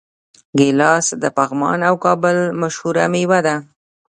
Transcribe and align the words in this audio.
ګیلاس 0.57 1.05
د 1.21 1.23
پغمان 1.37 1.79
او 1.89 1.95
کابل 2.05 2.37
مشهوره 2.61 3.05
میوه 3.13 3.39
ده. 3.45 3.55